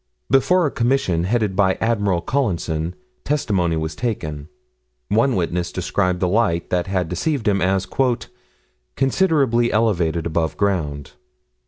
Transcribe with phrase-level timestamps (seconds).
[0.31, 4.47] Before a commission, headed by Admiral Collinson, testimony was taken.
[5.09, 7.87] One witness described the light that had deceived him as
[8.95, 11.11] "considerably elevated above ground."